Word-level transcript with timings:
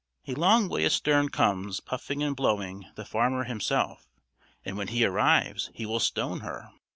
A 0.27 0.33
long 0.33 0.67
way 0.67 0.83
astern 0.83 1.29
comes, 1.29 1.79
puffing 1.79 2.23
and 2.23 2.35
blowing, 2.35 2.87
the 2.95 3.05
farmer 3.05 3.43
himself, 3.43 4.07
and 4.65 4.75
when 4.75 4.87
he 4.87 5.05
arrives 5.05 5.69
he 5.75 5.85
will 5.85 5.99
stone 5.99 6.39
her. 6.39 6.71